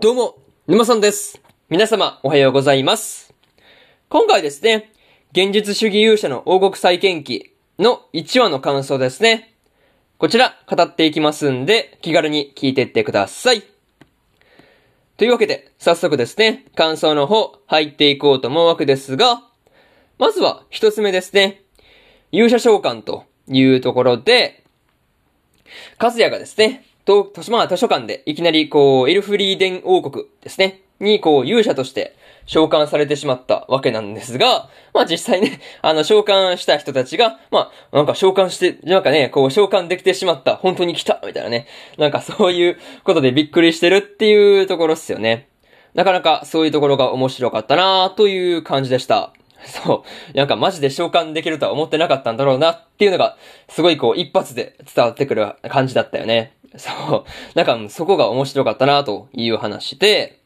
[0.00, 0.34] どうも、
[0.66, 1.40] 沼さんです。
[1.70, 3.32] 皆様、おはようございます。
[4.08, 4.92] 今回ですね、
[5.30, 9.54] 現実主義勇者の王国再建記の1話の感想ですね。
[10.18, 13.62] こちら、語っていきますんで、気軽に聞いていってください。
[15.16, 19.44] というわけで、早速ですね、感想の方、入っていこうと思うわけですが、
[20.18, 21.62] まずは、一つ目ですね。
[22.32, 24.64] 勇者召喚というところで、
[25.98, 32.16] カズヤがですね、と、図書、まあ、図書館でいきなりこう、エルフリーデン王国ですね、にこう、勇者として
[32.46, 41.66] 召喚されてしまったわけなんですが、まあ実際ね、 あの、召喚した人たちが、まあ、なんか召喚して、なんかね、こう、召喚できてしまった、本当に来たみたいなね、
[41.98, 45.48] なんかそういうことでびっくりしてるっていうところっすよね。
[45.94, 49.32] なかなかそういうところが面白かったなという感じでした。
[49.64, 50.36] そう。
[50.36, 53.36] なんかマジで召喚できるとは思ってなかったんだろうなっていうのが、
[53.68, 56.52] すごいこう一発で伝わってくる感じだったよね。
[56.78, 57.24] そう。
[57.54, 60.40] なんかそこが面白かったなという話で、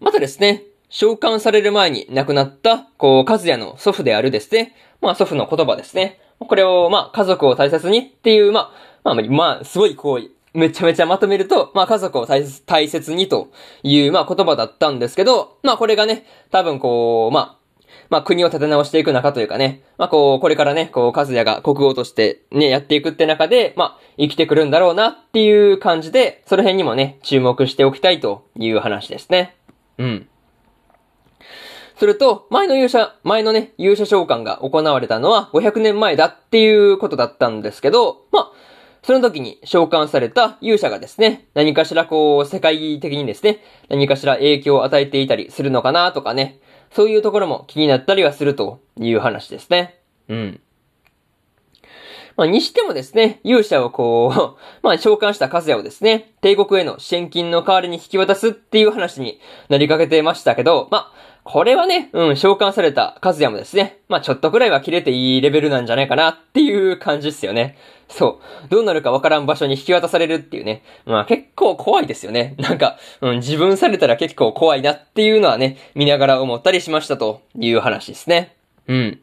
[0.00, 6.20] またですね、召喚される前に亡くなった、こう、カズヤの祖父であるですね、まあ祖父の言葉ですね。
[6.38, 8.72] これを、まあ家族を大切にっていう、ま
[9.04, 13.48] あ、まあ、まあ、すごいこう、めちゃめちゃまとめると、まあ家族を大切大切にと
[13.82, 17.63] いう、まあ言葉だったんですけど、まあこれがね、多分こう、まあ、
[18.10, 29.56] まあ国を立て直していく中というかね、まあこう、これからね、こう、カズヤが国王としてね、やっていくって中で、まあ生きてくるんだろうなっていう感じで、その辺にもね、注目しておきたいという話ですね。
[29.98, 30.28] うん。
[31.96, 38.52] すると、前の勇者、前のね、勇者召喚が行われたのは500年前だっていうことだったんですけど、まあ、
[39.04, 46.58] その時に召喚された勇者がですね、何かしらこう、世界的にですね、何かしら影響を与えていたりするのかなとかね、
[46.94, 50.00] そういうところも気になったりはするという話ですね。
[50.28, 50.60] うん。
[52.36, 61.12] まあ、にしてもですね、勇者をこう、 まあ、召喚したカズヤをですね、帝国への支援金の代わりに引き渡すっていう話になりかけてましたけど、まあ、
[61.44, 67.76] これはね、うん、召喚されたカズヤもですね、まあ、ちょっとくらいは切れていいレベルなんじゃないかなっていう感じですよね。
[68.08, 68.68] そう。
[68.68, 70.82] どうなるかわからん場所に引き渡されるっていうね。
[71.04, 72.54] まあ結構怖いですよね。
[72.60, 78.54] なんか、うん、自分されたら結構怖いなっていうのはね、見ながら思ったりしましたという話ですね。
[78.88, 79.20] うん。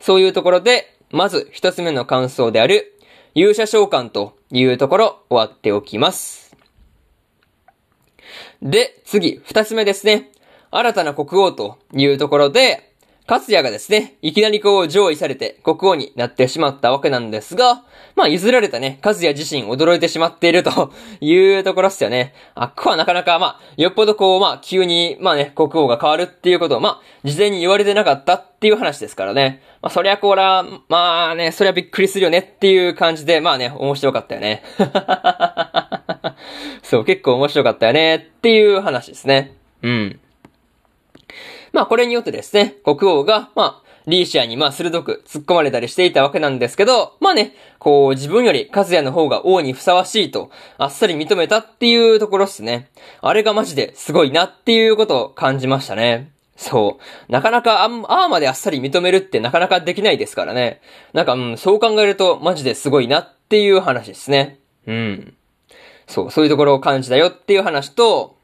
[0.00, 2.98] そういうところで、まず一つ目の感想である、
[3.34, 6.56] 勇者召喚というところ終わっておきます。
[8.62, 10.32] で、次、二つ目ですね。
[10.70, 12.94] 新たな国王というところで、
[13.26, 17.82] カツヤがですね、いきなりこう上位されて国王になってしまったわけなんですが、
[18.14, 22.34] まあ譲られたね、カズヤ自身驚いてしまっていると いうところっすよね。
[22.54, 29.60] あっこはなかなかまあ、よっぽどこうまあ急にまあね、国王が変わるっていうことをまあ、事前に言われてなかったっていう話ですからね。
[29.82, 34.62] まあそりゃこら、まあね、そりゃびっくりするよねっていう感じで、まあね、面白かったよね。
[36.84, 39.56] そう、結構面白かったよねっていう話ですね。
[39.82, 40.20] うん。
[41.76, 52.88] まあこれによってですね、国王が、まあ、リーシアにまあ鋭く突っ込まれたりしていたわけなんですけど、まあね、こう自分よりカズヤの方が王にふさわしいと、あっさり認めたっていうところっすね。
[53.20, 56.32] あれがマジですごいなっていうことを感じましたね。
[56.56, 56.98] そ
[57.28, 57.30] う。
[57.30, 60.80] なかなかあん、ああまであっさり認めるってなかなかできないですからね。
[61.12, 64.60] なんか、うん、そう考えるとマジですごいなっていう話ですね。
[64.86, 65.34] うん。
[66.06, 68.35] そう、そういうところを感じたよっていう話と、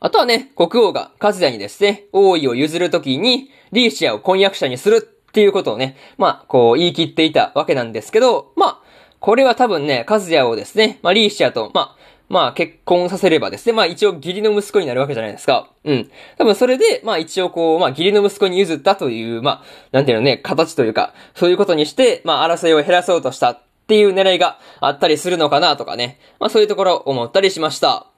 [0.00, 8.78] あとはね、国王がカズヤにですね、王位を譲るときに、リーシアを婚約者にするっていうことをね、まあ、こう言い切っていたわけなんですけど、まあ、
[9.20, 11.96] これは多分ね、カズヤをですね、まあ、リーシアと、まあ、
[12.30, 15.68] まあ、結婚させればですね、まあ一応義理の息子になるわけじゃないですか。
[15.82, 16.10] うん。
[16.38, 26.20] 多分それで、まあ一応こう、まあ義理の息子に譲ったという、まあ、なんていうのね、形というか、そういうことにして、まあ争いを減らそうとしたっていう狙いがあったりするのかなとかね。
[26.38, 28.09] まあそういうところ思ったりしました。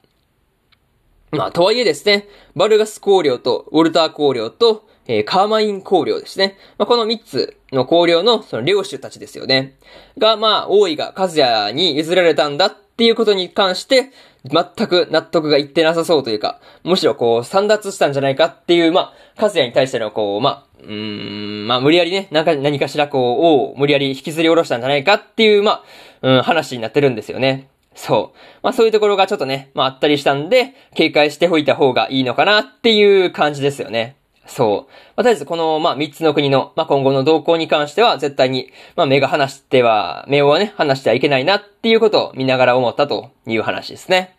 [1.37, 6.57] まあ、とはいえですね、バルガス公領とウォルター公領と、えーカーマイン公領ですね。
[6.77, 9.75] まあ、この三つの公領のその領主たちですよね。
[10.17, 14.11] が、まあ、王位がカズヤに譲られたんだっていうことに関して、
[14.45, 25.83] 全く納得がいってなさそうというか、むしろこう、散奪したんじゃないかっていう、まあ、カズヤに対してのこう、まあ、うーん、まあ、無理やりね、なんか、何かしらこう、王を無理やり引きずり下ろしたんじゃないかっていう、ま
[26.21, 27.69] あ、うん、話になってるんですよね。
[27.95, 28.37] そう。
[28.63, 34.15] まあそういうところがちょっとね、まああったりしたんで、警戒しておいた方がいいのかなっていう感じですよね。
[34.45, 34.91] そう。
[35.15, 44.35] まあ、とりあえずこの、まあ三つの国の、まあ今後の動向に関しては絶対に、まあ目が離しては、目をね、離してはいけないなっていうことを見ながら思ったという話ですね。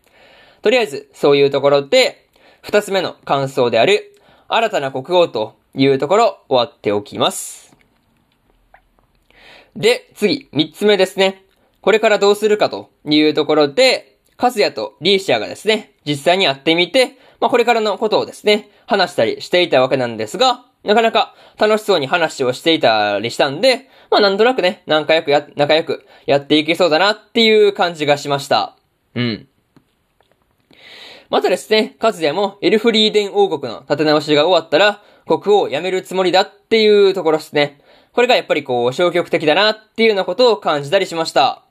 [0.63, 2.27] とりあえず、そういうところで、
[2.63, 4.15] 二つ目の感想である、
[4.49, 7.77] 新たな国王というところ、終わっておきます。
[9.77, 11.44] で、次、三つ目ですね。
[11.85, 28.79] これからどうするかというところで、カズヤとリーシアがですね、実際に会ってみて、まあこれからのことをですね、話したりしていたわけなんですが、なかなか楽しそうに話をしていたりしたんで、まあなんとなくね、仲良くや、仲良くやっていけそうだなっていう感じがしました。
[29.15, 29.47] うん。
[31.29, 37.83] またですね、カズヤもエルフリーデン王国の立て直しが終わったら、国王を辞めるつもりだっていうところですね。
[38.15, 41.65] これがやっぱりこう、消極的だなっていうようなことを感じたりしました。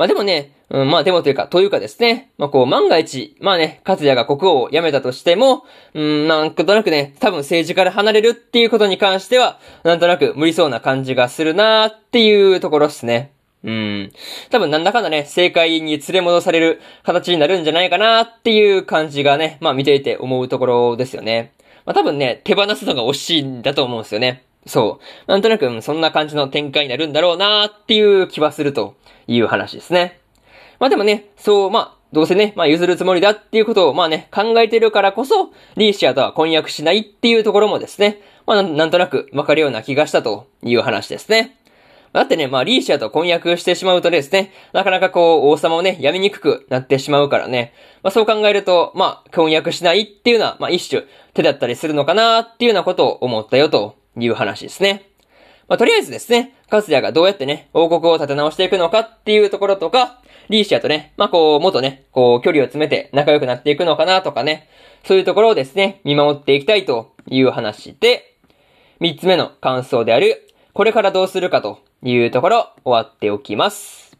[0.00, 5.62] まあでもね、うん、まあでもというか、というかですね、まあこう、万が一、まあね、勝也が国王を辞めたとしても、
[5.92, 13.32] うん、なんとなくね、多分政治から離れるっていうことに関しては、なんとなく無理そうな感じがするなーっていうところですね。
[13.62, 14.10] うん。
[14.48, 21.52] 多分なんだかんだね、正解に連れ戻される形になるんじゃないかなっていう感じがね、まあ見ていて思うところですよね。
[21.84, 24.44] まあ多分ね、手放すのが惜しいんだと思うんですよね。
[24.66, 25.30] そう。
[25.30, 28.94] なんとなく、そんな感じの展開になるんだろうなーっていう気はすると
[29.26, 30.20] いう話ですね。
[30.78, 41.56] まあでもね、そう、まあ、どうせね、まあ譲るつもりだっていうことを、まあね、考えてるからこそ、リーシアとは婚約しないっていうところもですね、まあなんとなくわかるような気がしたという話ですね。
[42.12, 47.72] だってね、まあ、リーシアと婚約してしまうとですね、なかなかこう、王様をね、やめにくくなってしまうからね。
[48.02, 51.04] まあ、そう考えると、まあ、婚約しないっていうのは、まあ、一種、
[51.34, 55.06] 手だったりするのかなっていうようなことを思ったよという話ですね。
[55.68, 64.68] まあ、とりあえずですね、カスヤがどうやってね、王国を立て直していくのかっていうところとか、リーシアとね、まあ、こう、もっとね、こう、距離を詰めて仲良くなっていくのかなとかね、
[65.04, 68.36] そういうところをですね、見守っていきたいという話で、
[68.98, 74.16] 三つ目の感想である、これからどうするかというところ、終わっておきます。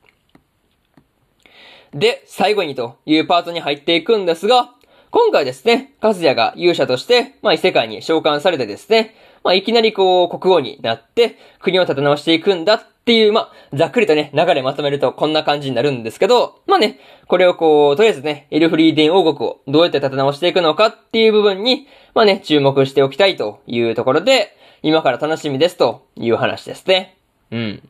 [1.93, 4.75] で、最後にというパートに入っていくんですが、
[5.11, 27.17] 今回ですね、カズヤが勇者として、まあ異世界に召喚されてですね、まあいきなりこう国王になって、国を立て直していくんだっていう、まあ、ざっくりとね、流れまとめるとこんな感じになるんですけど、まあね、これをこう、とりあえずね、エルフリーデン王国をどうやって立て直していくのかっていう部分に、まあね、注目しておきたいというところで、今から楽しみですという話ですね。
[27.51, 27.89] うん。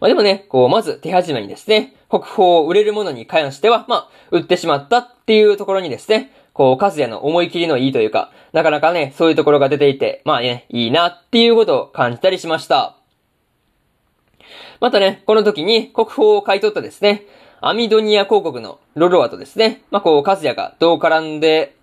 [0.00, 12.96] まあでもね、こう、まず手始めにですね、国宝を売れるものに関しては、まあ、売ってしまったっていうところにですね、こう、カズヤの思い切りのいいというか、なかなかね、そういうところが出ていて、まあね、いいなっていうことを感じたりしました。
[14.80, 17.24] またね、この時に国宝を買い取ったですね、
[17.60, 21.76] アミドニア広告のロロアとですね、まあこう、カズヤがどう絡んで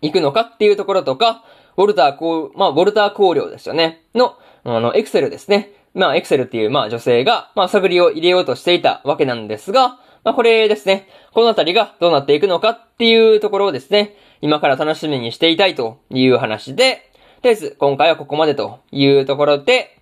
[0.00, 1.44] いくのかっていうところとか、
[1.76, 5.72] ウォルターこう、まあ、ウォルター光陵ですよね、の、あの、エクセルですね。
[5.96, 17.10] まあ、エクセルっていう、まあ、女性が、まあ、探りを入れようとしていたわけなんですが、まあ、これですね、このあたりがどうなっていくのかっていうところをですね、今から楽しみにしていたいという話で、
[17.42, 19.98] とりあえず、今回はここまでというところで、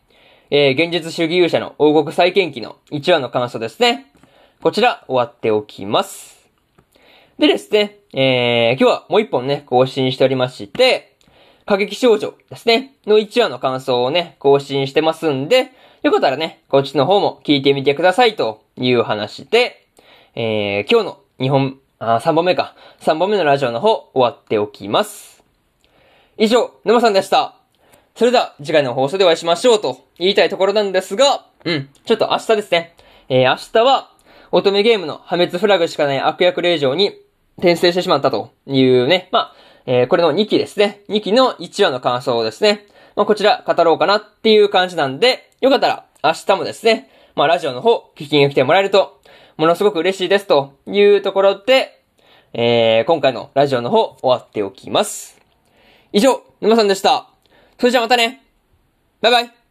[0.50, 4.06] えー、現実主義勇者の王国再建記の1話の感想ですね。
[4.62, 6.48] こちら、終わっておきます。
[7.38, 11.14] でですね、えー、今日はもう一本ね、更新しておりまして、
[11.66, 15.72] 過激少女ですね、の1話の感想をね、更新してますんで、
[16.04, 19.88] よかったらね、こっちの方も聞いてみてくださいという話で、
[20.34, 22.74] えー、今日の2本、あ、3本目か。
[23.00, 25.42] 3本目のラジオの方、終わっておきます。
[26.36, 27.54] 以上、沼さんでした。
[28.16, 32.94] それでは、次回の放送でお会いしましょうと言いたいところなんですが、うん、ちょっと明日ですね。
[33.30, 34.10] えー、明日は、
[34.52, 37.18] 乙女ゲームの破滅フラグしかない悪役令状に
[37.56, 39.54] 転生してしまったというね、まあ、
[39.86, 41.00] えー、これの2期ですね。
[41.08, 42.84] 2期の1話の感想をですね。
[43.16, 49.22] まあ、こちら語ろうかなっていう感じなんで、よかったら明日もですね、まあ、ラジオの方聞きに来てもらえると、
[49.56, 52.04] ものすごく嬉しいですというところで、
[52.52, 55.40] えー、今回のラジオの方終わっておきます。
[56.12, 57.30] 以上、沼さんでした。
[57.78, 58.44] それじゃあまたね。
[59.22, 59.63] バイバイ。